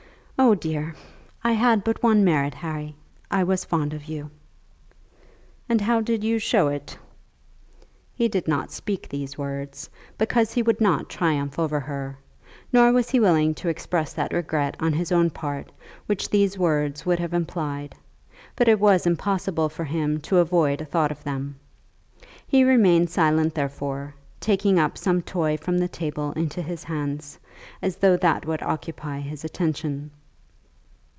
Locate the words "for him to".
19.69-20.39